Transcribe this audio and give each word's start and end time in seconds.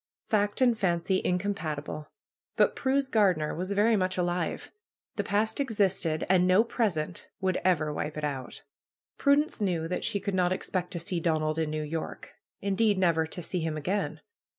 Fact 0.29 0.61
and 0.61 0.75
fancy 0.75 1.21
incompatible. 1.23 2.07
But 2.55 2.75
Prue's 2.75 3.07
gardener 3.07 3.53
was 3.53 3.71
very 3.73 3.95
much 3.95 4.17
alive. 4.17 4.71
The 5.15 5.23
past 5.23 5.59
existed, 5.59 6.25
and 6.27 6.47
no 6.47 6.63
present 6.63 7.29
would 7.39 7.57
ever 7.63 7.93
wipe 7.93 8.17
it 8.17 8.23
out. 8.23 8.63
PRUE'S 8.63 8.63
GARDENER 8.63 9.17
Prudence 9.43 9.61
knew 9.61 9.87
that 9.87 10.03
she 10.03 10.19
could 10.19 10.33
not 10.33 10.51
expect 10.51 10.89
to 10.93 10.99
see 10.99 11.19
Don 11.19 11.43
ald 11.43 11.59
in 11.59 11.69
New 11.69 11.83
York; 11.83 12.31
indeed, 12.61 12.97
never 12.97 13.27
to 13.27 13.43
see 13.43 13.59
him 13.59 13.77
again. 13.77 14.21